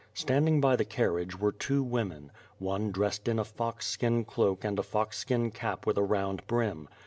[0.15, 4.79] Standing by the carriage were two women: one dressed in a fox skin cloak and
[4.79, 6.89] a fox skin cap with a round brim.